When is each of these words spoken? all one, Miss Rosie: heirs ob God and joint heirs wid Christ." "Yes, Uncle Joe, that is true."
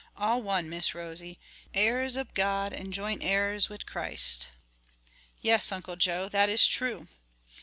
all 0.17 0.41
one, 0.41 0.67
Miss 0.67 0.95
Rosie: 0.95 1.37
heirs 1.75 2.17
ob 2.17 2.33
God 2.33 2.73
and 2.73 2.91
joint 2.91 3.21
heirs 3.21 3.69
wid 3.69 3.85
Christ." 3.85 4.47
"Yes, 5.41 5.71
Uncle 5.71 5.95
Joe, 5.95 6.27
that 6.27 6.49
is 6.49 6.65
true." 6.65 7.07